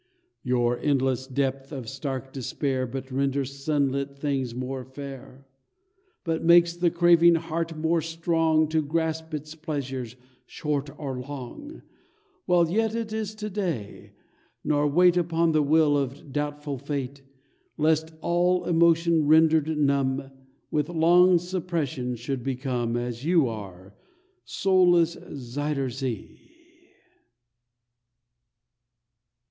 [0.41, 5.45] Your endless depth of stark despair But renders sunlit things more fair,
[6.23, 10.15] But makes the craving heart more strong To grasp its pleasures,
[10.47, 11.83] short or long,
[12.47, 14.13] While yet it is To day,
[14.63, 17.21] nor wait Upon the will of doubtful fate,
[17.77, 20.31] Lest all emotion rendered numb
[20.71, 23.93] With long suppression should become As you are,
[24.45, 26.49] soulless Zuyder Zee!